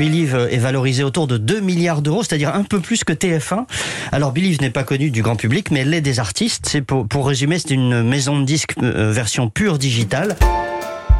[0.00, 3.66] Believe est valorisé autour de 2 milliards d'euros, c'est-à-dire un peu plus que TF1.
[4.12, 6.64] Alors Believe n'est pas connu du grand public, mais elle l'est des artistes.
[6.70, 10.36] C'est pour, pour résumer, c'est une maison de disques euh, version pure digitale.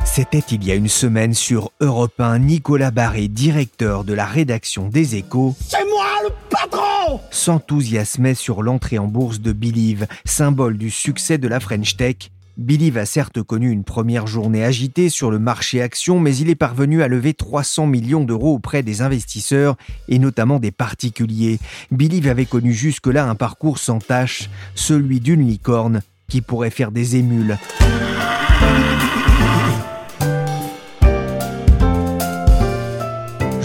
[0.06, 4.88] C'était il y a une semaine sur Europe 1, Nicolas Barré, directeur de la rédaction
[4.88, 5.54] des Échos.
[5.60, 11.48] C'est moi le patron S'enthousiasmait sur l'entrée en bourse de Believe, symbole du succès de
[11.48, 12.16] la French Tech.
[12.60, 16.54] Believe a certes connu une première journée agitée sur le marché action, mais il est
[16.54, 21.58] parvenu à lever 300 millions d'euros auprès des investisseurs et notamment des particuliers.
[21.90, 27.16] Believe avait connu jusque-là un parcours sans tâche, celui d'une licorne qui pourrait faire des
[27.16, 27.56] émules.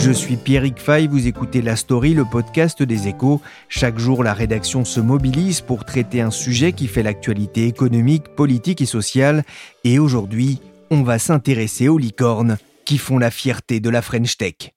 [0.05, 3.41] Je suis Pierrick Fay, vous écoutez La Story, le podcast des échos.
[3.69, 8.81] Chaque jour, la rédaction se mobilise pour traiter un sujet qui fait l'actualité économique, politique
[8.81, 9.43] et sociale.
[9.83, 10.59] Et aujourd'hui,
[10.91, 14.75] on va s'intéresser aux licornes qui font la fierté de la French Tech.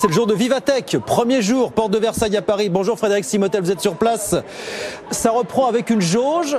[0.00, 2.68] C'est le jour de Vivatech, premier jour, porte de Versailles à Paris.
[2.68, 4.36] Bonjour Frédéric Simotel, vous êtes sur place.
[5.10, 6.56] Ça reprend avec une jauge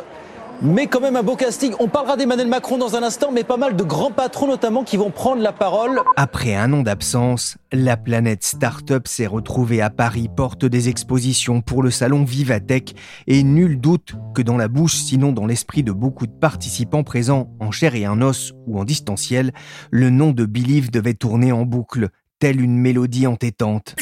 [0.61, 1.73] mais quand même un beau casting.
[1.80, 4.97] On parlera d'Emmanuel Macron dans un instant, mais pas mal de grands patrons notamment qui
[4.97, 6.02] vont prendre la parole.
[6.16, 11.83] Après un an d'absence, la planète Startup s'est retrouvée à Paris, porte des expositions pour
[11.83, 12.95] le salon Vivatech,
[13.28, 17.50] et nul doute que dans la bouche, sinon dans l'esprit de beaucoup de participants présents
[17.59, 19.53] en chair et en os ou en distanciel,
[19.91, 23.95] le nom de Believe devait tourner en boucle, telle une mélodie entêtante.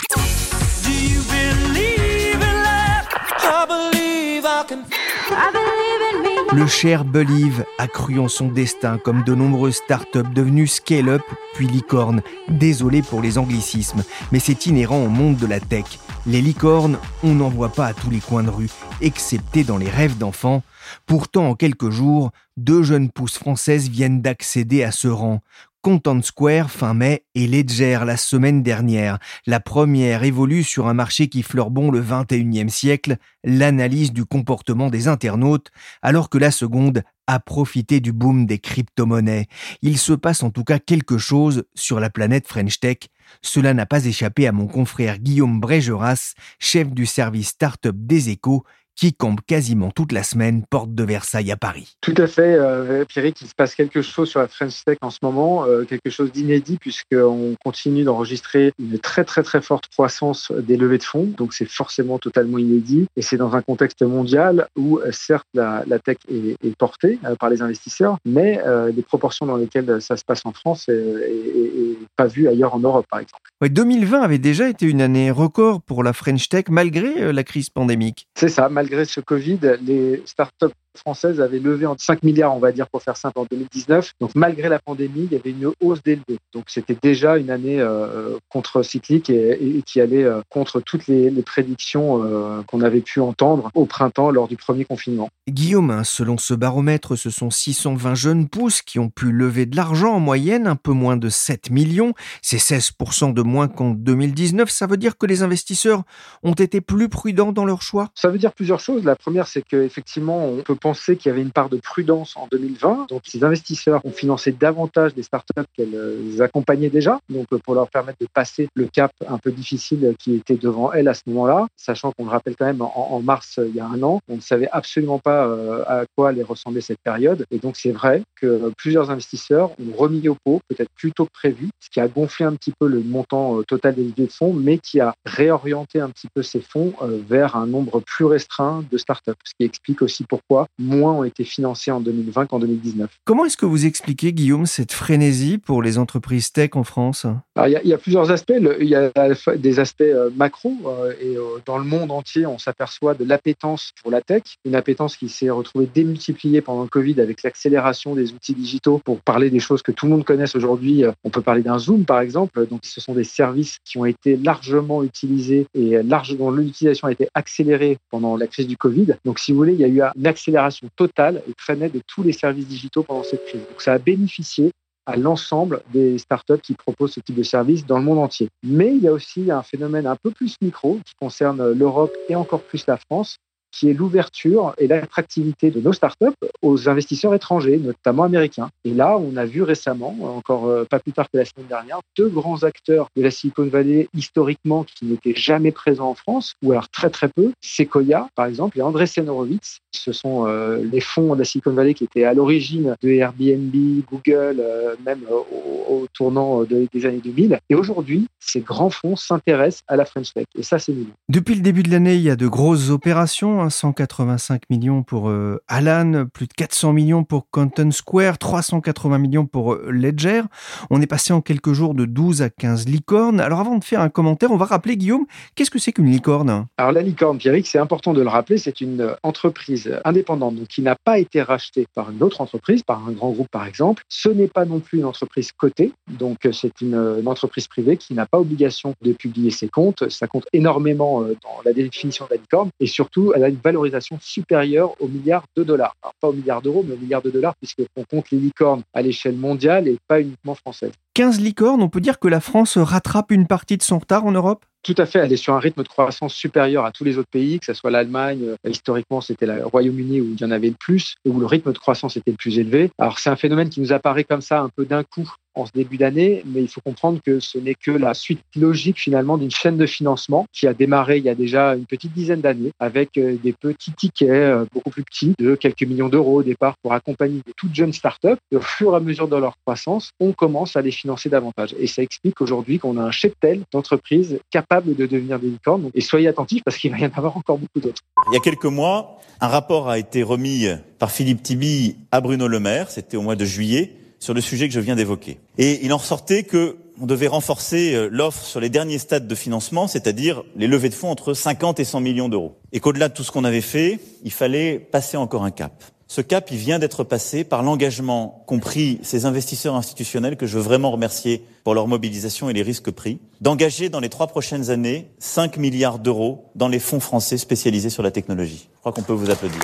[6.53, 11.21] Le cher Believe a cru en son destin comme de nombreuses startups devenues scale-up
[11.53, 12.21] puis licornes.
[12.47, 15.85] Désolé pour les anglicismes, mais c'est inhérent au monde de la tech.
[16.25, 18.69] Les licornes, on n'en voit pas à tous les coins de rue,
[19.01, 20.63] excepté dans les rêves d'enfants.
[21.05, 25.41] Pourtant, en quelques jours, deux jeunes pousses françaises viennent d'accéder à ce rang.
[25.85, 29.19] Content Square fin mai et Ledger la semaine dernière.
[29.45, 34.89] La première évolue sur un marché qui fleure bon le 21e siècle, l'analyse du comportement
[34.89, 35.69] des internautes,
[36.01, 39.45] alors que la seconde a profité du boom des crypto-monnaies.
[39.83, 42.97] Il se passe en tout cas quelque chose sur la planète French Tech.
[43.43, 48.63] Cela n'a pas échappé à mon confrère Guillaume Brégeras, chef du service Startup des Échos,
[48.95, 51.95] qui campe quasiment toute la semaine porte de Versailles à Paris.
[52.01, 55.09] Tout à fait, euh, Pierrick, il se passe quelque chose sur la French Tech en
[55.09, 60.51] ce moment, euh, quelque chose d'inédit puisqu'on continue d'enregistrer une très très très forte croissance
[60.51, 64.67] des levées de fonds, donc c'est forcément totalement inédit et c'est dans un contexte mondial
[64.75, 68.61] où euh, certes la, tech est, portée euh, par les investisseurs, mais
[68.95, 73.05] les proportions dans lesquelles ça se passe en France est, pas vu ailleurs en Europe
[73.09, 73.41] par exemple.
[73.61, 78.27] 2020 avait déjà été une année record pour la French Tech malgré la crise pandémique.
[78.35, 82.71] C'est ça, malgré ce Covid, les startups françaises avaient levé en 5 milliards, on va
[82.71, 84.13] dire, pour faire simple, en 2019.
[84.19, 86.19] Donc, malgré la pandémie, il y avait une hausse des
[86.53, 92.23] Donc, c'était déjà une année euh, contre-cyclique et, qui allait euh, contre toutes les, prédictions
[92.23, 95.29] euh, qu'on avait pu entendre au printemps lors du premier confinement.
[95.47, 99.75] Guillaume, hein, selon ce baromètre, ce sont 620 jeunes pousses qui ont pu lever de
[99.75, 102.13] l'argent en moyenne, un peu moins de 7 millions.
[102.41, 104.69] C'est 16% de moins qu'en 2019.
[104.69, 106.03] Ça veut dire que les investisseurs
[106.43, 108.09] ont été plus prudents dans leur choix?
[108.15, 109.03] Ça veut dire plusieurs choses.
[109.03, 112.47] La première, c'est qu'effectivement, on peut penser qu'il y avait une part de prudence en
[112.51, 113.07] 2020.
[113.09, 117.73] Donc, ces investisseurs ont financé davantage des startups qu'elles euh, accompagnaient déjà, donc euh, pour
[117.73, 121.23] leur permettre de passer le cap un peu difficile qui était devant elles à ce
[121.25, 124.19] moment-là, sachant qu'on le rappelle quand même en, mars euh, il y a un an,
[124.27, 125.45] on ne savait absolument pas
[125.87, 127.47] à quoi allait ressembler cette période.
[127.49, 131.33] Et donc, c'est vrai que plusieurs investisseurs ont remis au pot, peut-être plus tôt que
[131.33, 134.53] prévu, ce qui a gonflé un petit peu le montant total des idées de fonds,
[134.53, 136.93] mais qui a réorienté un petit peu ces fonds
[137.27, 141.43] vers un nombre plus restreint de startups, ce qui explique aussi pourquoi moins ont été
[141.43, 143.09] financés en 2020 qu'en 2019.
[143.23, 147.25] Comment est-ce que vous expliquez, Guillaume, cette frénésie pour les entreprises tech en France?
[147.65, 148.53] Il, y a, plusieurs aspects.
[148.79, 149.11] il y a
[149.57, 153.91] des aspects euh, macro euh, et euh, dans le monde entier, on s'aperçoit de l'appétence
[154.01, 158.33] pour la tech, une appétence qui s'est retrouvée démultipliée pendant le Covid avec l'accélération des
[158.33, 159.01] outils digitaux.
[159.03, 162.05] Pour parler des choses que tout le monde connaisse aujourd'hui, on peut parler d'un Zoom
[162.05, 162.67] par exemple.
[162.67, 167.11] Donc, ce sont des services qui ont été largement utilisés et large, dont l'utilisation a
[167.11, 169.15] été accélérée pendant la crise du Covid.
[169.23, 170.64] Donc, si vous voulez, il y a eu une accélération
[170.95, 173.61] totale et traînait de tous les services digitaux pendant cette crise.
[173.69, 174.71] Donc ça a bénéficié
[175.05, 178.49] à l'ensemble des startups qui proposent ce type de service dans le monde entier.
[178.63, 182.35] Mais il y a aussi un phénomène un peu plus micro qui concerne l'Europe et
[182.35, 183.37] encore plus la France,
[183.75, 186.25] qui est l'ouverture et l'attractivité de nos startups
[186.61, 188.69] aux investisseurs étrangers, notamment américains.
[188.85, 191.99] Et là, on a vu récemment, encore euh, pas plus tard que la semaine dernière,
[192.17, 196.71] deux grands acteurs de la Silicon Valley historiquement qui n'étaient jamais présents en France, ou
[196.71, 199.79] alors très très peu, Sequoia par exemple et Andreessen Horowitz.
[199.91, 203.73] Ce sont euh, les fonds de la Silicon Valley qui étaient à l'origine de Airbnb,
[204.09, 207.59] Google, euh, même au, tournant des années 2000.
[207.69, 210.45] Et aujourd'hui, ces grands fonds s'intéressent à la French Tech.
[210.57, 211.11] Et ça, c'est nouveau.
[211.29, 215.61] Depuis le début de l'année, il y a de grosses opérations 185 millions pour euh,
[215.67, 220.41] Alan, plus de 400 millions pour Canton Square, 380 millions pour euh, Ledger.
[220.89, 223.39] On est passé en quelques jours de 12 à 15 licornes.
[223.39, 225.25] Alors avant de faire un commentaire, on va rappeler Guillaume,
[225.55, 226.67] qu'est-ce que c'est qu'une licorne?
[226.77, 230.67] Alors la licorne, Pierrick, c'est important de le rappeler, c'est une euh, entreprise indépendante donc
[230.67, 234.03] qui n'a pas été rachetée par une autre entreprise, par un grand groupe par exemple.
[234.09, 238.13] Ce n'est pas non plus une entreprise cotée, donc c'est une, une, entreprise privée qui
[238.13, 240.09] n'a pas obligation de publier ses comptes.
[240.09, 244.17] Ça compte énormément dans la définition de la licorne et surtout elle a une valorisation
[244.21, 245.95] supérieure au milliard de dollars.
[246.03, 249.01] Alors, pas au milliard d'euros, mais au milliard de dollars, puisqu'on compte les licornes à
[249.01, 250.91] l'échelle mondiale et pas uniquement française.
[251.13, 254.31] 15 licornes, on peut dire que la France rattrape une partie de son retard en
[254.31, 254.65] Europe?
[254.83, 257.29] Tout à fait, elle est sur un rythme de croissance supérieur à tous les autres
[257.31, 260.67] pays, que ce soit l'Allemagne, euh, historiquement c'était le Royaume-Uni où il y en avait
[260.67, 262.91] le plus, et où le rythme de croissance était le plus élevé.
[262.99, 265.71] Alors c'est un phénomène qui nous apparaît comme ça un peu d'un coup en ce
[265.71, 269.51] début d'année, mais il faut comprendre que ce n'est que la suite logique finalement d'une
[269.51, 273.17] chaîne de financement qui a démarré il y a déjà une petite dizaine d'années avec
[273.17, 276.93] euh, des petits tickets euh, beaucoup plus petits de quelques millions d'euros au départ pour
[276.93, 278.37] accompagner de toutes jeunes startups.
[278.53, 281.75] Au fur et à mesure de leur croissance, on commence à les financer davantage.
[281.79, 285.89] Et ça explique aujourd'hui qu'on a un cheptel d'entreprises capables de devenir des licornes.
[285.93, 288.01] Et soyez attentifs parce qu'il va y en avoir encore beaucoup d'autres.
[288.29, 290.67] Il y a quelques mois, un rapport a été remis
[290.99, 294.67] par Philippe Tibi à Bruno Le Maire, c'était au mois de juillet, sur le sujet
[294.67, 295.39] que je viens d'évoquer.
[295.57, 299.35] Et il en ressortait que on devait renforcer euh, l'offre sur les derniers stades de
[299.35, 302.57] financement, c'est-à-dire les levées de fonds entre 50 et 100 millions d'euros.
[302.71, 305.83] Et qu'au-delà de tout ce qu'on avait fait, il fallait passer encore un cap.
[306.07, 310.57] Ce cap, il vient d'être passé par l'engagement qu'ont pris ces investisseurs institutionnels que je
[310.57, 314.69] veux vraiment remercier pour leur mobilisation et les risques pris, d'engager dans les trois prochaines
[314.69, 318.69] années 5 milliards d'euros dans les fonds français spécialisés sur la technologie.
[318.75, 319.63] Je crois qu'on peut vous applaudir.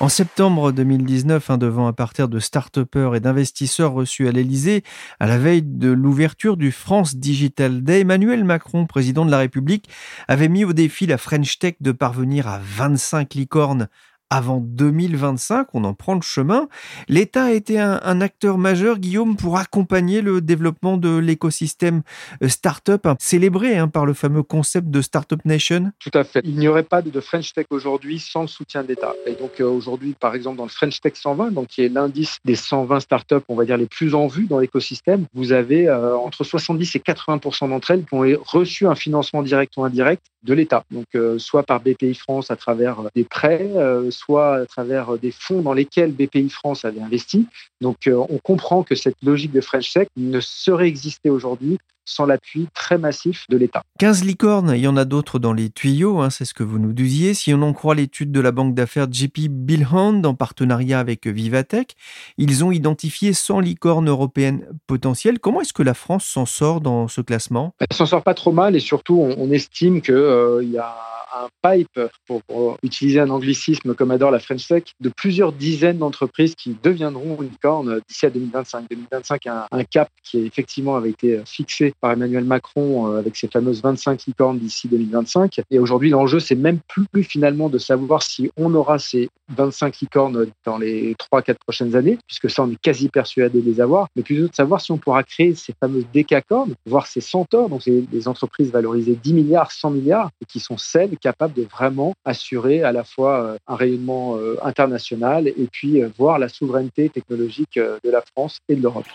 [0.00, 2.78] En septembre 2019, hein, devant un parterre de start
[3.16, 4.84] et d'investisseurs reçus à l'Elysée,
[5.18, 9.88] à la veille de l'ouverture du France Digital Day, Emmanuel Macron, président de la République,
[10.28, 13.88] avait mis au défi la French Tech de parvenir à 25 licornes
[14.30, 16.68] avant 2025, on en prend le chemin.
[17.08, 22.02] L'État a été un, acteur majeur, Guillaume, pour accompagner le développement de l'écosystème
[22.42, 25.92] euh, startup, hein, célébré hein, par le fameux concept de Startup Nation.
[25.98, 26.40] Tout à fait.
[26.44, 29.14] Il n'y aurait pas de French Tech aujourd'hui sans le soutien de l'État.
[29.26, 32.38] Et donc euh, aujourd'hui, par exemple, dans le French Tech 120, donc qui est l'indice
[32.44, 36.16] des 120 startups, on va dire les plus en vue dans l'écosystème, vous avez euh,
[36.16, 40.54] entre 70 et 80% d'entre elles qui ont reçu un financement direct ou indirect de
[40.54, 40.84] l'État.
[40.90, 41.06] Donc
[41.38, 43.68] soit par BPI France à travers des prêts,
[44.18, 47.46] soit à travers des fonds dans lesquels BPI France avait investi.
[47.80, 51.78] Donc euh, on comprend que cette logique de French Tech ne serait exister aujourd'hui
[52.08, 53.82] sans l'appui très massif de l'État.
[53.98, 56.78] 15 licornes, il y en a d'autres dans les tuyaux, hein, c'est ce que vous
[56.78, 57.34] nous disiez.
[57.34, 61.94] Si on en croit l'étude de la banque d'affaires JP Billhand en partenariat avec Vivatech,
[62.38, 65.38] ils ont identifié 100 licornes européennes potentielles.
[65.38, 67.74] Comment est-ce que la France s'en sort dans ce classement?
[67.78, 70.94] Elle s'en sort pas trop mal et surtout on, estime qu'il euh, y a
[71.34, 72.42] un pipe, pour,
[72.82, 78.00] utiliser un anglicisme comme adore la French Tech, de plusieurs dizaines d'entreprises qui deviendront licornes
[78.08, 78.86] d'ici à 2025.
[78.90, 83.82] 2025, un, cap qui effectivement avait été fixé par Emmanuel Macron euh, avec ses fameuses
[83.82, 85.60] 25 licornes d'ici 2025.
[85.70, 90.46] Et aujourd'hui, l'enjeu, c'est même plus finalement de savoir si on aura ces 25 licornes
[90.64, 94.22] dans les 3-4 prochaines années, puisque ça, on est quasi persuadé de les avoir, mais
[94.22, 98.02] plutôt de savoir si on pourra créer ces fameuses décacornes, voire ces centaures, donc c'est
[98.02, 102.82] des entreprises valorisées 10 milliards, 100 milliards, et qui sont celles capables de vraiment assurer
[102.82, 108.10] à la fois euh, un rayonnement euh, international et puis voir la souveraineté technologique de
[108.10, 109.06] la France et de l'Europe.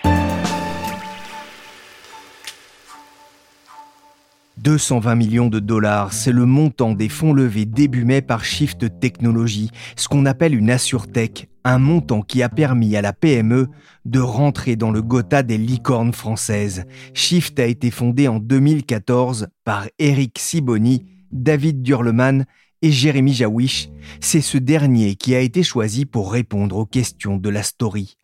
[4.64, 9.72] 220 millions de dollars, c'est le montant des fonds levés début mai par Shift Technology,
[9.98, 13.68] ce qu'on appelle une AssureTech, un montant qui a permis à la PME
[14.06, 16.86] de rentrer dans le Gotha des licornes françaises.
[17.14, 22.46] Shift a été fondé en 2014 par Eric Siboni, David Durleman
[22.82, 23.90] et Jérémy Jawish.
[24.22, 28.16] C'est ce dernier qui a été choisi pour répondre aux questions de la story.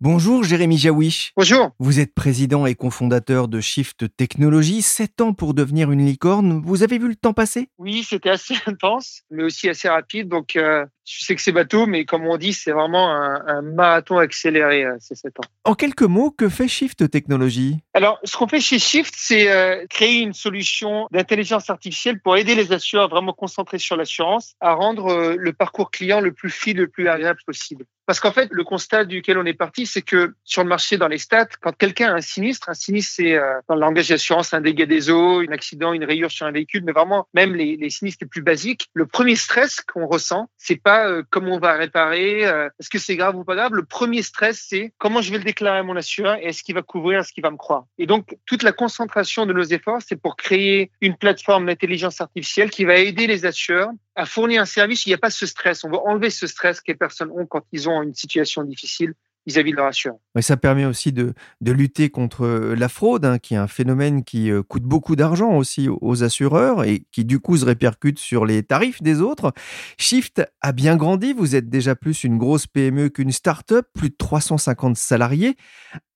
[0.00, 1.32] Bonjour Jérémy Jawish.
[1.36, 1.70] Bonjour.
[1.78, 4.82] Vous êtes président et cofondateur de Shift Technologies.
[4.82, 6.60] Sept ans pour devenir une licorne.
[6.64, 7.68] Vous avez vu le temps passer?
[7.78, 10.28] Oui, c'était assez intense, mais aussi assez rapide.
[10.28, 14.18] Donc, euh, Je sais que c'est bateau, mais comme on dit, c'est vraiment un, marathon
[14.18, 15.48] accéléré euh, ces 7 ans.
[15.64, 17.78] En quelques mots, que fait Shift Technologies?
[17.94, 22.54] Alors, ce qu'on fait chez Shift, c'est euh, créer une solution d'intelligence artificielle pour aider
[22.54, 26.76] les assureurs vraiment concentrés sur l'assurance à rendre euh, le parcours client le plus fluide,
[26.76, 27.86] le plus agréable possible.
[28.04, 31.08] Parce qu'en fait, le constat duquel on est parti, c'est que sur le marché, dans
[31.08, 33.38] les stats, quand quelqu'un a un sinistre, un sinistre, c'est
[33.68, 36.84] dans le langage d'assurance un dégât des eaux, un accident, une rayure sur un véhicule,
[36.84, 38.88] mais vraiment même les, les sinistres les plus basiques.
[38.94, 42.98] Le premier stress qu'on ressent, c'est pas euh, comment on va réparer, euh, est-ce que
[42.98, 43.74] c'est grave ou pas grave?
[43.74, 46.74] Le premier stress, c'est comment je vais le déclarer à mon assureur et est-ce qu'il
[46.74, 47.84] va couvrir, est-ce qu'il va me croire?
[47.98, 52.70] Et donc toute la concentration de nos efforts, c'est pour créer une plateforme d'intelligence artificielle
[52.70, 55.06] qui va aider les assureurs à fournir un service.
[55.06, 55.84] Il n'y a pas ce stress.
[55.84, 59.14] On va enlever ce stress que les personnes ont quand ils ont une situation difficile
[59.48, 60.20] vis-à-vis de leur assurance.
[60.40, 64.50] ça permet aussi de, de, lutter contre la fraude, hein, qui est un phénomène qui
[64.50, 68.62] euh, coûte beaucoup d'argent aussi aux assureurs et qui du coup se répercute sur les
[68.62, 69.52] tarifs des autres.
[69.96, 74.16] Shift a bien grandi, vous êtes déjà plus une grosse PME qu'une start-up, plus de
[74.18, 75.56] 350 salariés.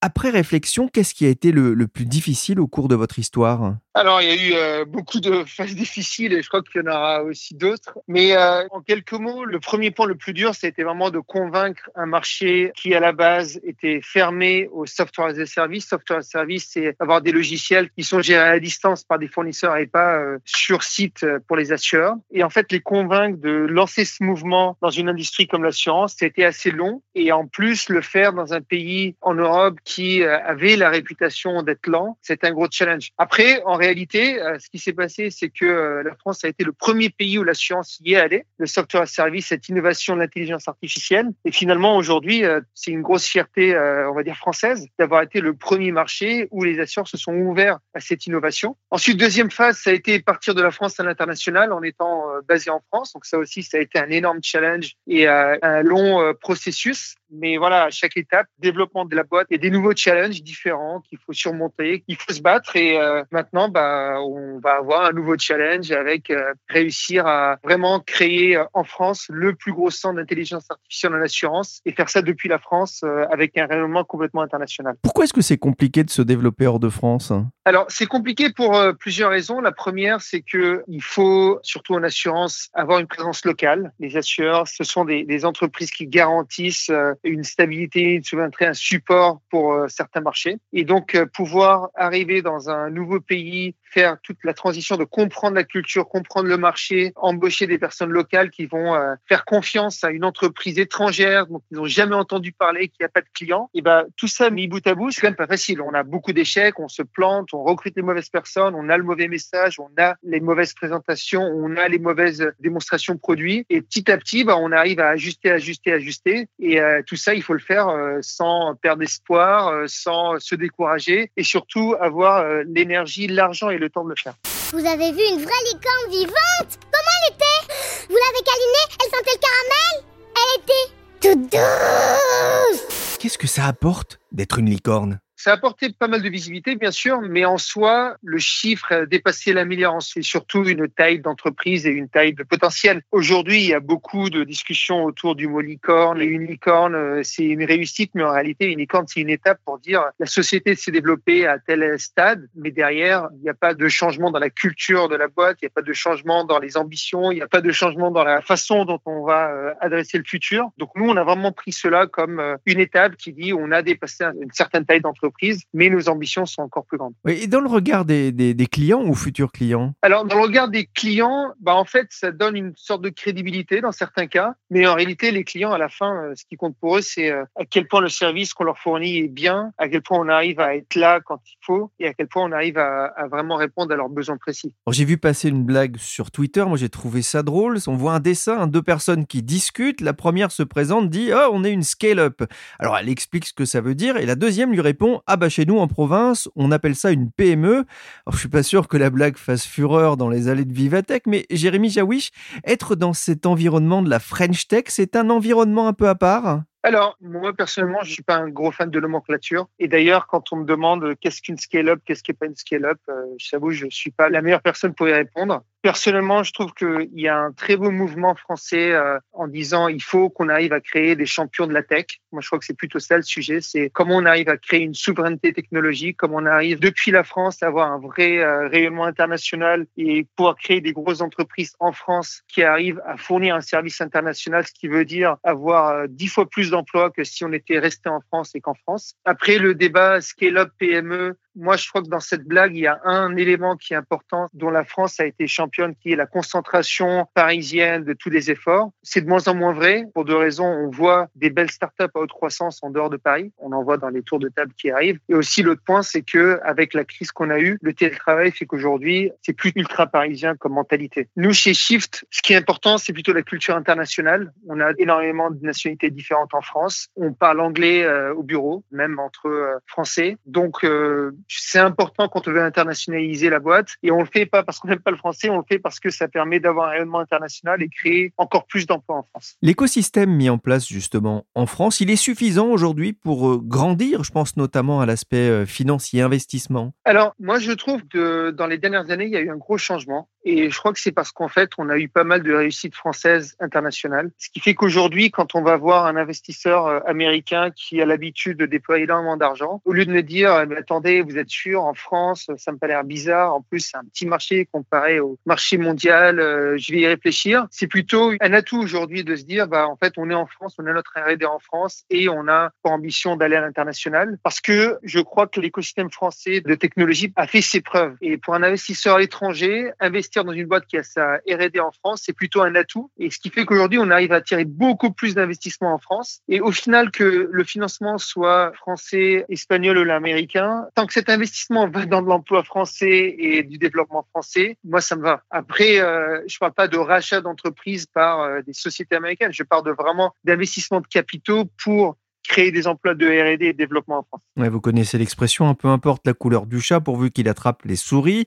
[0.05, 3.77] Après réflexion, qu'est-ce qui a été le, plus difficile au cours de votre histoire?
[3.95, 6.85] Alors, il y a eu euh, beaucoup de phases difficiles et je crois qu'il y
[6.85, 7.97] en aura aussi d'autres.
[8.09, 11.89] Mais euh, en quelques mots, le premier point le plus dur, c'était vraiment de convaincre
[11.95, 15.87] un marché qui, à la base, était fermé au software as a service.
[15.87, 19.29] Software as a service, c'est avoir des logiciels qui sont gérés à distance par des
[19.29, 22.17] fournisseurs et pas euh, sur site pour les assureurs.
[22.33, 26.45] Et en fait, les convaincre de lancer ce mouvement dans une industrie comme l'assurance, c'était
[26.45, 27.03] assez long.
[27.15, 31.87] Et en plus, le faire dans un pays en Europe euh, avait la réputation d'être
[31.87, 32.19] lent.
[32.23, 33.11] C'est un gros challenge.
[33.19, 36.65] Après, en réalité, euh, ce qui s'est passé, c'est que euh, la France a été
[36.65, 38.45] le premier pays où la science y est allée.
[38.59, 41.29] Le software service, cette innovation de l'intelligence artificielle.
[41.45, 42.45] Et finalement, aujourd'hui,
[42.75, 46.79] c'est une grosse fierté, on va dire française, d'avoir été le premier marché où les
[46.79, 48.77] assureurs se sont ouverts à cette innovation.
[48.91, 52.71] Ensuite, deuxième phase, ça a été partir de la France à l'international en étant basé
[52.71, 53.13] en France.
[53.13, 57.17] Donc ça aussi, ça a été un énorme challenge et un long processus.
[57.33, 60.43] Mais voilà, à chaque étape, développement de la boîte, il y a des nouveaux challenges
[60.43, 62.77] différents qu'il faut surmonter, qu'il faut se battre.
[62.77, 68.01] Et euh, maintenant, bah, on va avoir un nouveau challenge avec euh, réussir à vraiment
[68.01, 72.21] créer euh, en France le plus gros centre d'intelligence artificielle en assurance et faire ça
[72.21, 74.97] depuis la France avec un rayonnement complètement international.
[75.03, 77.33] Pourquoi est-ce que c'est compliqué de se développer hors de France?
[77.65, 79.61] Alors, c'est compliqué pour plusieurs raisons.
[79.61, 83.93] La première, c'est que il faut, surtout en assurance, avoir une présence locale.
[84.01, 86.91] Les assureurs, ce sont des, des entreprises qui garantissent
[87.23, 90.59] une stabilité, une souveraineté, un support pour euh, certains marchés.
[90.73, 95.55] Et donc, euh, pouvoir arriver dans un nouveau pays, faire toute la transition de comprendre
[95.55, 100.11] la culture, comprendre le marché, embaucher des personnes locales qui vont euh, faire confiance à
[100.11, 103.71] une entreprise étrangère dont ils n'ont jamais entendu parler, qui n'a pas de clients.
[103.75, 105.81] Et ben, tout ça mis bout à bout, c'est quand même pas facile.
[105.81, 109.05] On a beaucoup d'échecs, on se plante, on recrute les mauvaises personnes, on a le
[109.05, 113.67] mauvais message, on a les mauvaises présentations, on a les mauvaises démonstrations produits.
[113.71, 116.49] Et petit à petit, ben, on arrive à ajuster, ajuster, ajuster.
[116.59, 121.31] Et tout ça, il faut le faire euh, sans perdre espoir, euh, sans se décourager
[121.37, 124.35] et surtout avoir euh, l'énergie, l'argent et le temps de le faire.
[124.73, 126.79] Vous avez vu une vraie licorne vivante?
[126.91, 127.61] Comment elle était?
[128.09, 128.87] Vous l'avez câlinée?
[129.01, 129.95] Elle sentait le caramel?
[130.41, 130.87] Elle était
[131.21, 133.19] toute douce!
[133.19, 135.21] Qu'est-ce que ça apporte d'être une licorne?
[135.43, 139.07] Ça a apporté pas mal de visibilité, bien sûr, mais en soi, le chiffre a
[139.07, 140.01] dépassé la milliard.
[140.01, 143.03] C'est surtout une taille d'entreprise et une taille de potentiel.
[143.11, 146.23] Aujourd'hui, il y a beaucoup de discussions autour du mot licorne.
[146.23, 149.59] Et une licorne, euh, c'est une réussite, mais en réalité, une licorne, c'est une étape
[149.65, 153.75] pour dire la société s'est développée à tel stade, mais derrière, il n'y a pas
[153.75, 156.61] de changement dans la culture de la boîte, il n'y a pas de changement dans
[156.61, 159.75] les ambitions, il n'y a pas de changement dans la façon dont on va euh,
[159.81, 160.71] adresser le futur.
[160.79, 163.83] Donc nous, on a vraiment pris cela comme euh, une étape qui dit on a
[163.83, 165.32] dépassé une certaine taille d'entreprise
[165.73, 167.15] mais nos ambitions sont encore plus grandes.
[167.27, 169.95] et dans le regard des, clients ou futurs clients?
[170.03, 173.81] Alors, dans le regard des clients, bah, en fait, ça donne une sorte de crédibilité
[173.81, 176.77] dans certains cas, mais en réalité, les clients, à la fin, euh, ce qui compte
[176.81, 179.89] pour eux, c'est euh, à quel point le service qu'on leur fournit est bien, à
[179.89, 182.53] quel point on arrive à être là quand il faut, et à quel point on
[182.53, 184.75] arrive à, vraiment répondre à leurs besoins précis.
[184.91, 187.79] J'ai vu passer une blague sur Twitter, moi j'ai trouvé ça drôle.
[187.87, 190.01] On voit un dessin, deux personnes qui discutent.
[190.01, 192.43] La première se présente, dit oh, on est une scale-up.
[192.79, 195.49] Alors elle explique ce que ça veut dire, et la deuxième lui répond ah bah
[195.49, 197.73] chez nous en province, on appelle ça une PME.
[197.75, 201.27] Alors, je suis pas sûr que la blague fasse fureur dans les allées de Vivatech,
[201.27, 202.31] mais Jérémy Jawish,
[202.65, 206.63] être dans cet environnement de la French Tech, c'est un environnement un peu à part?
[206.85, 209.69] Alors, moi, personnellement, je suis pas un gros fan de nomenclature.
[209.79, 212.99] Et d'ailleurs, quand on me demande qu'est-ce qu'une scale-up, qu'est-ce qui n'est pas une scale-up,
[213.09, 215.63] euh, je t'avoue, je suis pas la meilleure personne pour y répondre.
[215.83, 220.03] Personnellement, je trouve qu'il y a un très beau mouvement français euh, en disant il
[220.03, 222.07] faut qu'on arrive à créer des champions de la tech.
[222.31, 224.83] Moi, je crois que c'est plutôt ça le sujet, c'est comment on arrive à créer
[224.83, 229.05] une souveraineté technologique, comment on arrive depuis la France à avoir un vrai euh, rayonnement
[229.05, 234.01] international et pouvoir créer des grosses entreprises en France qui arrivent à fournir un service
[234.01, 237.81] international, ce qui veut dire avoir euh, dix fois plus d'emplois que si on était
[237.81, 239.15] resté en France et qu'en France.
[239.25, 243.01] Après, le débat scale-up PME, moi, je crois que dans cette blague, il y a
[243.05, 247.27] un élément qui est important, dont la France a été championne, qui est la concentration
[247.35, 248.91] parisienne de tous les efforts.
[249.03, 250.67] C'est de moins en moins vrai, pour deux raisons.
[250.67, 253.53] On voit des belles startups à haute croissance en dehors de Paris.
[253.59, 255.19] On en voit dans les tours de table qui arrivent.
[255.29, 258.67] Et aussi, l'autre point, c'est que avec la crise qu'on a eue, le télétravail fait
[258.67, 261.29] qu'aujourd'hui, c'est plus ultra parisien comme mentalité.
[261.37, 264.53] Nous, chez Shift, ce qui est important, c'est plutôt la culture internationale.
[264.69, 267.09] On a énormément de nationalités différentes en France.
[267.17, 270.37] On parle anglais euh, au bureau, même entre euh, Français.
[270.47, 274.63] Donc, euh, c'est important quand on veut internationaliser la boîte et on le fait pas
[274.63, 276.91] parce qu'on n'aime pas le français, on le fait parce que ça permet d'avoir un
[276.93, 279.57] rayonnement international et créer encore plus d'emplois en France.
[279.63, 284.31] L'écosystème mis en place justement en France, il est suffisant aujourd'hui pour euh, grandir, je
[284.31, 286.93] pense notamment à l'aspect euh, financier, investissement?
[287.05, 289.79] Alors moi je trouve que dans les dernières années, il y a eu un gros
[289.79, 292.53] changement et je crois que c'est parce qu'en fait, on a eu pas mal de
[292.53, 294.31] réussites françaises internationales.
[294.39, 298.59] Ce qui fait qu'aujourd'hui, quand on va voir un investisseur euh, américain qui a l'habitude
[298.59, 301.95] de déployer énormément d'argent, au lieu de me dire, mais attendez, vous êtes sûr, en
[301.95, 303.55] France, ça me paraît bizarre.
[303.55, 306.41] En plus, c'est un petit marché comparé au marché mondial.
[306.41, 307.67] Euh, je vais y réfléchir.
[307.71, 310.77] C'est plutôt un atout aujourd'hui de se dire, bah, en fait, on est en France,
[310.79, 314.61] on a notre R&D en France et on a pour ambition d'aller à l'international parce
[314.61, 318.17] que je crois que l'écosystème français de technologie a fait ses preuves.
[318.21, 321.93] Et pour un investisseur à l'étranger, investir dans une boîte qui a sa R&D en
[321.93, 323.11] France, c'est plutôt un atout.
[323.19, 326.41] Et ce qui fait qu'aujourd'hui, on arrive à attirer beaucoup plus d'investissements en France.
[326.49, 331.89] Et au final, que le financement soit français, espagnol ou américain, tant que cet investissement
[331.89, 335.43] va dans de l'emploi français et du développement français, moi, ça me va.
[335.51, 339.53] Après, euh, je parle pas de rachat d'entreprises par euh, des sociétés américaines.
[339.53, 342.17] Je parle de vraiment d'investissement de capitaux pour
[342.53, 344.43] créer des emplois de R&D et de développement en France.
[344.57, 348.47] Vous connaissez l'expression, un peu importe la couleur du chat pourvu qu'il attrape les souris.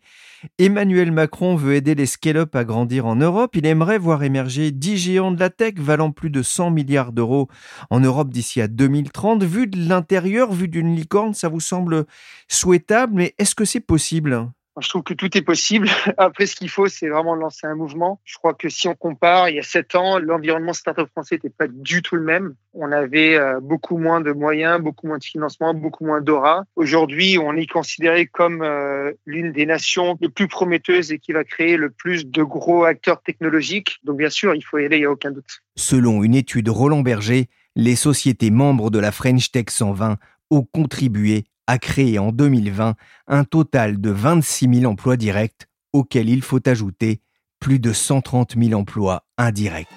[0.59, 3.55] Emmanuel Macron veut aider les scale-up à grandir en Europe.
[3.55, 7.49] Il aimerait voir émerger 10 géants de la tech valant plus de 100 milliards d'euros
[7.89, 9.43] en Europe d'ici à 2030.
[9.43, 12.05] Vu de l'intérieur, vu d'une licorne, ça vous semble
[12.47, 14.47] souhaitable, mais est-ce que c'est possible?
[14.81, 15.89] Je trouve que tout est possible.
[16.17, 18.19] Après, ce qu'il faut, c'est vraiment lancer un mouvement.
[18.25, 21.49] Je crois que si on compare, il y a sept ans, l'environnement startup français n'était
[21.49, 22.55] pas du tout le même.
[22.73, 26.65] On avait euh, beaucoup moins de moyens, beaucoup moins de financement, beaucoup moins d'aura.
[26.75, 31.43] Aujourd'hui, on est considéré comme euh, l'une des nations les plus prometteuses et qui va
[31.43, 33.99] créer le plus de gros acteurs technologiques.
[34.03, 35.61] Donc, bien sûr, il faut y aller, il n'y a aucun doute.
[35.75, 40.17] Selon une étude Roland Berger, les sociétés membres de la French Tech 120
[40.51, 42.95] ont contribué a créé en 2020
[43.27, 47.21] un total de 26 000 emplois directs, auxquels il faut ajouter
[47.59, 49.87] plus de 130 000 emplois indirects.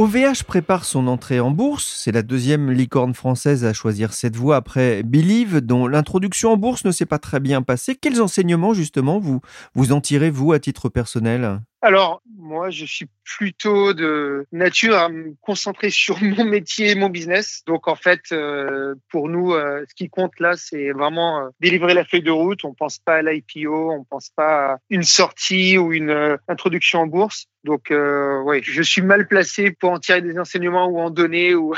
[0.00, 2.00] OVH prépare son entrée en bourse.
[2.02, 6.86] C'est la deuxième licorne française à choisir cette voie après Believe, dont l'introduction en bourse
[6.86, 7.96] ne s'est pas très bien passée.
[7.96, 9.40] Quels enseignements, justement, vous,
[9.74, 11.60] vous en tirez, vous, à titre personnel?
[11.82, 17.08] Alors, moi, je suis plutôt de nature à me concentrer sur mon métier et mon
[17.08, 17.62] business.
[17.66, 21.94] Donc, en fait, euh, pour nous, euh, ce qui compte là, c'est vraiment euh, délivrer
[21.94, 22.64] la feuille de route.
[22.64, 27.06] On pense pas à l'IPO, on pense pas à une sortie ou une introduction en
[27.06, 27.46] bourse.
[27.64, 31.54] Donc, euh, oui, je suis mal placé pour en tirer des enseignements ou en donner
[31.54, 31.74] ou,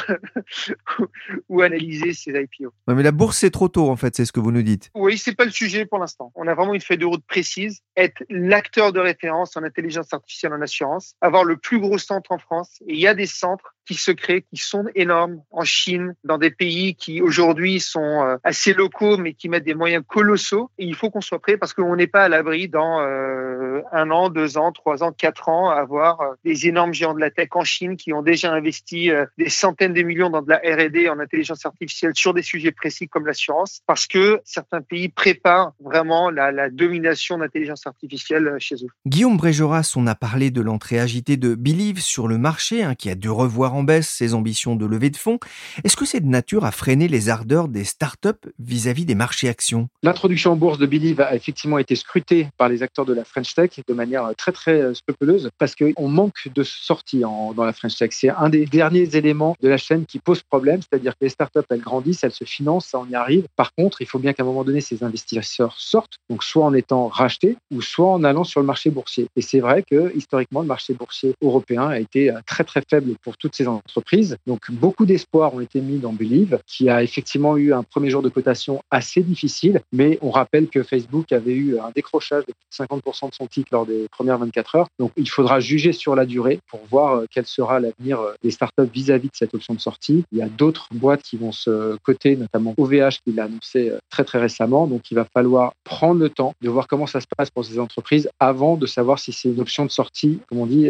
[1.49, 2.73] ou analyser ces IPO.
[2.87, 4.91] mais la bourse, c'est trop tôt, en fait, c'est ce que vous nous dites.
[4.95, 6.31] Oui, c'est pas le sujet pour l'instant.
[6.37, 10.53] On a vraiment une feuille de route précise, être l'acteur de référence en intelligence artificielle
[10.53, 12.83] en assurance, avoir le plus gros centre en France.
[12.87, 16.39] Et il y a des centres qui se créent, qui sont énormes en Chine, dans
[16.39, 20.71] des pays qui aujourd'hui sont euh, assez locaux, mais qui mettent des moyens colossaux.
[20.79, 24.11] Et il faut qu'on soit prêt parce qu'on n'est pas à l'abri dans euh, un
[24.11, 27.31] an, deux ans, trois ans, quatre ans à avoir euh, des énormes géants de la
[27.31, 31.09] tech en Chine qui ont déjà investi des centaines de millions dans de la R&D
[31.09, 36.31] en intelligence artificielle sur des sujets précis comme l'assurance, parce que certains pays préparent vraiment
[36.31, 38.89] la, la domination d'intelligence artificielle chez eux.
[39.07, 43.11] Guillaume Bréjoras, on a parlé de l'entrée agitée de Believe sur le marché, hein, qui
[43.11, 45.39] a dû revoir en baisse ses ambitions de levée de fonds.
[45.85, 49.89] Est-ce que c'est de nature à freiner les ardeurs des startups vis-à-vis des marchés actions?
[50.03, 53.55] L'introduction en bourse de Believe a effectivement été scrutée par les acteurs de la French
[53.55, 57.97] Tech de manière très très euh, scrupuleuse parce qu'on manque de sorties dans la French
[57.97, 58.11] Tech.
[58.13, 61.61] C'est un des derniers éléments de la chaîne qui pose problème, c'est-à-dire que les startups
[61.71, 63.47] elles grandissent, elles se financent, ça on y arrive.
[63.57, 66.75] Par contre, il faut bien qu'à un moment donné ces investisseurs sortent, donc soit en
[66.75, 69.27] étant rachetés ou soit en allant sur le marché boursier.
[69.37, 73.15] Et c'est vrai que historiquement le marché boursier européen a été euh, très très faible
[73.23, 74.37] pour toutes ces entreprises.
[74.47, 78.23] Donc beaucoup d'espoirs ont été mis dans Believe, qui a effectivement eu un premier jour
[78.23, 83.31] de cotation assez difficile, mais on rappelle que Facebook avait eu un décrochage de 50%
[83.31, 84.89] de son titre lors des premières 24 heures.
[84.99, 88.51] Donc il faudra juger sur la durée pour voir euh, quel sera l'avenir euh, des
[88.51, 90.25] startups vis-à-vis de cette option de sortie.
[90.33, 93.99] Il y a d'autres boîtes qui vont se coter, notamment OVH qui l'a annoncé euh,
[94.11, 94.87] très très récemment.
[94.87, 97.79] Donc il va falloir prendre le temps de voir comment ça se passe pour ces
[97.79, 100.89] entreprises avant de savoir si c'est une option de sortie, comme on dit,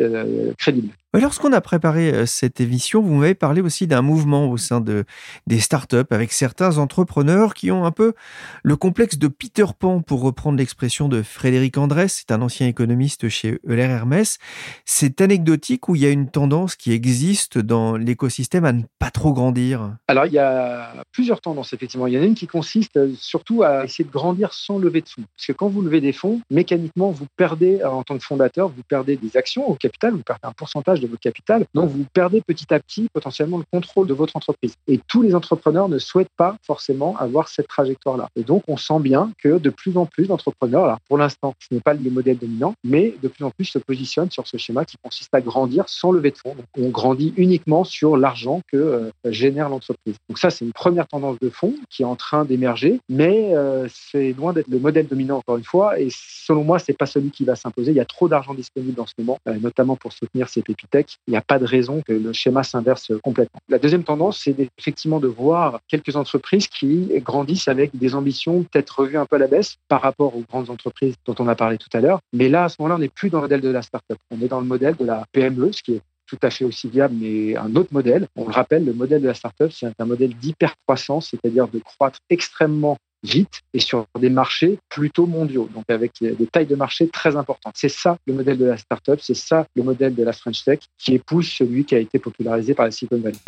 [0.59, 0.89] crédible.
[1.15, 5.05] Lorsqu'on a préparé cette émission, vous m'avez parlé aussi d'un mouvement au sein de,
[5.47, 8.15] des startups avec certains entrepreneurs qui ont un peu
[8.63, 13.29] le complexe de Peter Pan, pour reprendre l'expression de Frédéric Andrès, c'est un ancien économiste
[13.29, 14.39] chez Euler Hermès.
[14.85, 19.11] C'est anecdotique où il y a une tendance qui existe dans l'écosystème à ne pas
[19.11, 19.97] trop grandir?
[20.09, 22.07] Alors, il y a plusieurs tendances, effectivement.
[22.07, 25.09] Il y en a une qui consiste surtout à essayer de grandir sans lever de
[25.09, 25.25] fonds.
[25.37, 28.83] Parce que quand vous levez des fonds, mécaniquement, vous perdez, en tant que fondateur, vous
[28.89, 31.67] perdez des actions au capital, vous perdez un pourcentage de votre capital.
[31.75, 34.75] Donc, vous perdez petit à petit potentiellement le contrôle de votre entreprise.
[34.87, 38.29] Et tous les entrepreneurs ne souhaitent pas forcément avoir cette trajectoire-là.
[38.37, 41.75] Et donc, on sent bien que de plus en plus d'entrepreneurs, alors pour l'instant, ce
[41.75, 44.85] n'est pas le modèle dominant, mais de plus en plus se positionnent sur ce schéma
[44.85, 46.55] qui consiste à grandir sans lever de fonds.
[46.55, 50.17] Donc, on grandit uniquement sur l'argent que euh, génère l'entreprise.
[50.29, 53.87] Donc ça, c'est une première tendance de fond qui est en train d'émerger, mais euh,
[53.91, 55.99] c'est loin d'être le modèle dominant encore une fois.
[55.99, 57.93] Et selon moi, c'est pas celui qui va s'imposer.
[57.93, 61.19] Il y a trop d'argent disponible en ce moment, euh, notamment pour soutenir ces pépitech.
[61.27, 62.33] Il n'y a pas de raison que le
[62.63, 63.61] s'inverse complètement.
[63.69, 69.01] La deuxième tendance, c'est effectivement de voir quelques entreprises qui grandissent avec des ambitions peut-être
[69.01, 71.79] revues un peu à la baisse par rapport aux grandes entreprises dont on a parlé
[71.79, 72.21] tout à l'heure.
[72.33, 74.19] Mais là, à ce moment-là, on n'est plus dans le modèle de la start-up.
[74.31, 76.89] On est dans le modèle de la PME, ce qui est tout à fait aussi
[76.89, 78.27] viable, mais un autre modèle.
[78.37, 82.21] On le rappelle, le modèle de la start-up, c'est un modèle d'hypercroissance, c'est-à-dire de croître
[82.31, 87.37] extrêmement vite et sur des marchés plutôt mondiaux, donc avec des tailles de marché très
[87.37, 87.75] importantes.
[87.77, 90.81] C'est ça le modèle de la start-up, c'est ça le modèle de la French Tech
[90.99, 93.39] qui épouse celui qui a été popularisé par la Silicon Valley.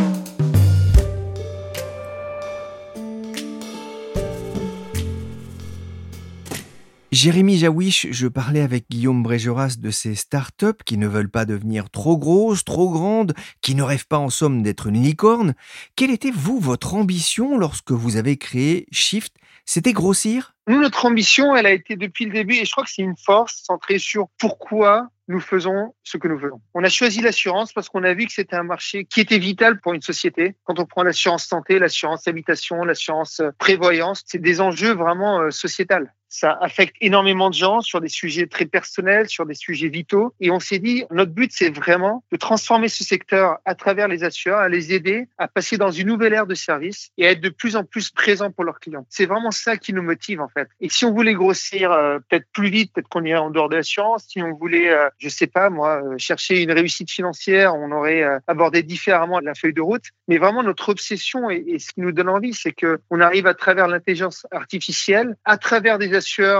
[7.14, 11.88] Jérémy Jawish, je parlais avec Guillaume Brégeras de ces startups qui ne veulent pas devenir
[11.88, 15.54] trop grosses, trop grandes, qui ne rêvent pas en somme d'être une licorne.
[15.94, 19.32] Quelle était, vous, votre ambition lorsque vous avez créé Shift
[19.64, 22.90] C'était grossir Nous, notre ambition, elle a été depuis le début, et je crois que
[22.90, 26.60] c'est une force centrée sur pourquoi nous faisons ce que nous voulons.
[26.74, 29.80] On a choisi l'assurance parce qu'on a vu que c'était un marché qui était vital
[29.80, 30.54] pour une société.
[30.64, 36.12] Quand on prend l'assurance santé, l'assurance habitation, l'assurance prévoyance, c'est des enjeux vraiment euh, sociétals
[36.34, 40.34] ça affecte énormément de gens sur des sujets très personnels, sur des sujets vitaux.
[40.40, 44.24] Et on s'est dit, notre but, c'est vraiment de transformer ce secteur à travers les
[44.24, 47.40] assureurs, à les aider à passer dans une nouvelle ère de service et à être
[47.40, 49.06] de plus en plus présents pour leurs clients.
[49.08, 50.53] C'est vraiment ça qui nous motive, en fait.
[50.80, 53.76] Et si on voulait grossir euh, peut-être plus vite, peut-être qu'on irait en dehors de
[53.76, 54.24] l'assurance.
[54.28, 58.24] Si on voulait, euh, je sais pas, moi, euh, chercher une réussite financière, on aurait
[58.46, 60.04] abordé différemment la feuille de route.
[60.28, 63.46] Mais vraiment, notre obsession et, et ce qui nous donne envie, c'est que on arrive
[63.46, 66.14] à travers l'intelligence artificielle, à travers des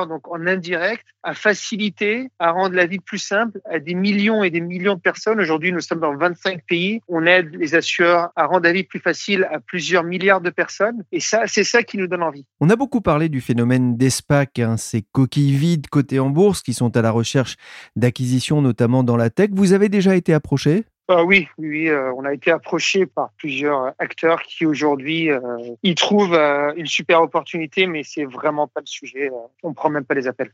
[0.09, 4.51] donc en indirect, à faciliter, à rendre la vie plus simple à des millions et
[4.51, 5.41] des millions de personnes.
[5.41, 7.01] Aujourd'hui, nous sommes dans 25 pays.
[7.09, 11.05] On aide les assureurs à rendre la vie plus facile à plusieurs milliards de personnes.
[11.13, 12.45] Et ça, c'est ça qui nous donne envie.
[12.61, 16.75] On a beaucoup parlé du phénomène d'ESPAC, hein, ces coquilles vides cotées en bourse qui
[16.75, 17.57] sont à la recherche
[17.97, 19.51] d'acquisitions, notamment dans la tech.
[19.53, 20.85] Vous avez déjà été approché?
[21.11, 25.41] Euh, oui, oui, euh, on a été approché par plusieurs acteurs qui aujourd'hui euh,
[25.83, 26.35] y trouvent
[26.77, 29.31] une super opportunité, mais c'est vraiment pas le sujet.
[29.63, 30.51] on prend même pas les appels.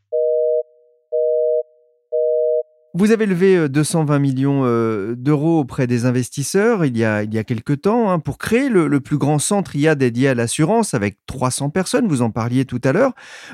[2.92, 7.32] Vous avez levé 220 euh, millions euh, d'euros auprès des investisseurs il y a, il
[7.32, 10.92] y a quelques temps hein, pour créer le, plus grand centre IA dédié à l'assurance
[10.92, 13.12] avec 300 personnes, vous en parliez tout à l'heure.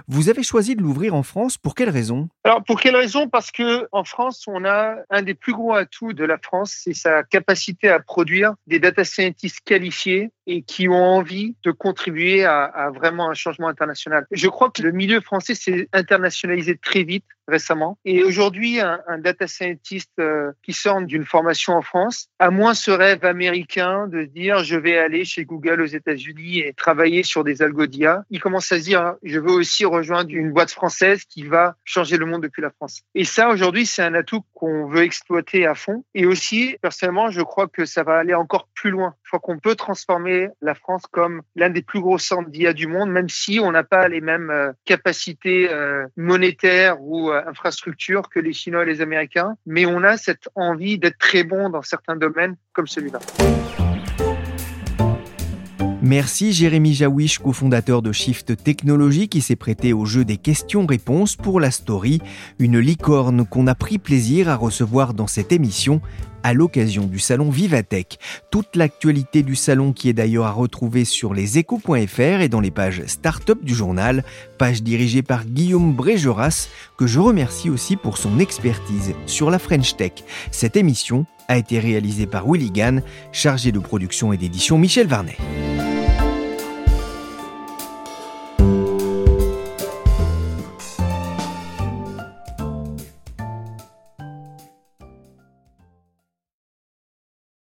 [0.09, 2.29] Vous avez choisi de l'ouvrir en France, pour quelle raison?
[2.45, 3.29] Alors pour quelle raison?
[3.29, 6.95] Parce que en France, on a un des plus gros atouts de la France, c'est
[6.95, 12.91] sa capacité à produire des data scientists qualifiés et qui ont envie de contribuer à
[12.95, 14.27] vraiment un changement international.
[14.31, 17.99] Je crois que le milieu français s'est internationalisé très vite récemment.
[18.05, 22.75] Et aujourd'hui, un, un, data scientist euh, qui sort d'une formation en France a moins
[22.75, 27.45] ce rêve américain de dire je vais aller chez Google aux États-Unis et travailler sur
[27.45, 28.25] des algos d'IA.
[28.31, 32.17] Il commence à se dire je veux aussi rejoindre une boîte française qui va changer
[32.17, 33.03] le monde depuis la France.
[33.15, 36.05] Et ça, aujourd'hui, c'est un atout qu'on veut exploiter à fond.
[36.15, 39.15] Et aussi, personnellement, je crois que ça va aller encore plus loin.
[39.23, 42.87] Je crois qu'on peut transformer la France comme l'un des plus gros centres d'IA du
[42.87, 48.29] monde, même si on n'a pas les mêmes euh, capacités euh, monétaires ou euh, infrastructures
[48.29, 51.83] que les Chinois et les Américains, mais on a cette envie d'être très bon dans
[51.83, 53.19] certains domaines comme celui-là.
[56.03, 61.59] Merci Jérémy Jawish, cofondateur de Shift Technology, qui s'est prêté au jeu des questions-réponses pour
[61.59, 62.21] la story,
[62.61, 66.01] une licorne qu'on a pris plaisir à recevoir dans cette émission
[66.47, 68.21] à l'occasion du salon Vivatech.
[68.53, 73.03] Toute l'actualité du salon qui est d'ailleurs à retrouver sur leséchos.fr et dans les pages
[73.07, 74.23] Start-up du journal,
[74.57, 79.97] page dirigée par Guillaume Brégeras, que je remercie aussi pour son expertise sur la French
[79.97, 80.13] Tech.
[80.53, 85.39] Cette émission a été réalisée par Willy Gann, chargé de production et d'édition Michel Varnet.